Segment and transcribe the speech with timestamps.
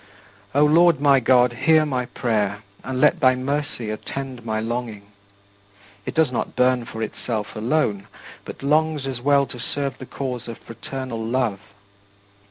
[0.53, 0.61] 3.
[0.61, 5.03] O Lord my God, hear my prayer and let thy mercy attend my longing.
[6.07, 8.07] It does not burn for itself alone
[8.43, 11.59] but longs as well to serve the cause of fraternal love.